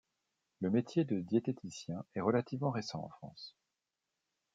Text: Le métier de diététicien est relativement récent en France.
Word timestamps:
Le 0.61 0.71
métier 0.71 1.05
de 1.05 1.19
diététicien 1.21 2.03
est 2.15 2.21
relativement 2.21 2.71
récent 2.71 3.03
en 3.03 3.09
France. 3.17 3.55